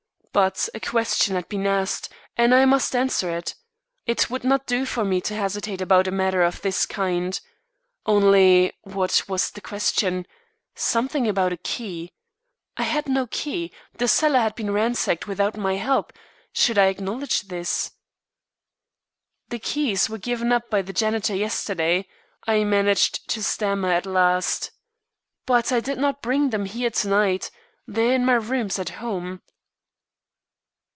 But 0.33 0.69
a 0.73 0.79
question 0.79 1.35
had 1.35 1.49
been 1.49 1.67
asked, 1.67 2.07
and 2.37 2.55
I 2.55 2.63
must 2.63 2.95
answer 2.95 3.29
it. 3.29 3.53
It 4.05 4.29
would 4.29 4.45
not 4.45 4.65
do 4.65 4.85
for 4.85 5.03
me 5.03 5.19
to 5.19 5.35
hesitate 5.35 5.81
about 5.81 6.07
a 6.07 6.11
matter 6.11 6.41
of 6.41 6.61
this 6.61 6.85
kind. 6.85 7.37
Only 8.05 8.71
what 8.83 9.23
was 9.27 9.51
the 9.51 9.59
question. 9.59 10.25
Something 10.73 11.27
about 11.27 11.51
a 11.51 11.57
key. 11.57 12.13
I 12.77 12.83
had 12.83 13.09
no 13.09 13.27
key; 13.27 13.73
the 13.97 14.07
cellar 14.07 14.39
had 14.39 14.55
been 14.55 14.71
ransacked 14.71 15.27
without 15.27 15.57
my 15.57 15.73
help; 15.75 16.13
should 16.53 16.77
I 16.77 16.85
acknowledge 16.85 17.41
this? 17.49 17.91
"The 19.49 19.59
keys 19.59 20.09
were 20.09 20.17
given 20.17 20.53
up 20.53 20.69
by 20.69 20.81
the 20.81 20.93
janitor 20.93 21.35
yesterday," 21.35 22.07
I 22.47 22.63
managed 22.63 23.27
to 23.31 23.43
stammer 23.43 23.91
at 23.91 24.05
last. 24.05 24.71
"But 25.45 25.73
I 25.73 25.81
did 25.81 25.97
not 25.97 26.21
bring 26.21 26.51
them 26.51 26.67
here 26.67 26.89
to 26.89 27.09
night. 27.09 27.51
They 27.85 28.11
are 28.13 28.15
in 28.15 28.23
my 28.23 28.35
rooms 28.35 28.79
at 28.79 28.91
home." 28.91 29.41